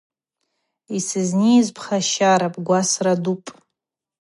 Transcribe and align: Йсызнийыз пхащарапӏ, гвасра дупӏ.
Йсызнийыз 0.95 1.67
пхащарапӏ, 1.75 2.59
гвасра 2.65 3.13
дупӏ. 3.23 3.47